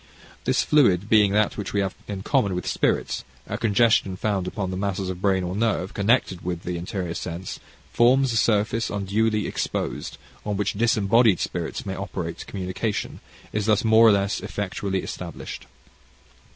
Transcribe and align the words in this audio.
This 0.45 0.63
fluid 0.63 1.09
being 1.09 1.31
that 1.33 1.57
which 1.57 1.73
we 1.73 1.81
have 1.81 1.93
in 2.07 2.23
common 2.23 2.55
with 2.55 2.65
spirits, 2.65 3.23
a 3.45 3.55
congestion 3.55 4.15
found 4.15 4.47
upon 4.47 4.71
the 4.71 4.75
masses 4.75 5.11
of 5.11 5.21
brain 5.21 5.43
or 5.43 5.55
nerve, 5.55 5.93
connected 5.93 6.43
with 6.43 6.63
the 6.63 6.75
interior 6.75 7.13
sense, 7.13 7.59
forms 7.93 8.33
a 8.33 8.37
surface 8.37 8.89
unduly 8.89 9.45
exposed, 9.45 10.17
on 10.43 10.57
which 10.57 10.73
disembodied 10.73 11.39
spirits 11.39 11.85
may 11.85 11.93
operate: 11.95 12.47
communication 12.47 13.19
is 13.53 13.67
thus 13.67 13.83
more 13.83 14.07
or 14.07 14.11
less 14.11 14.39
effectually 14.39 15.03
established. 15.03 15.67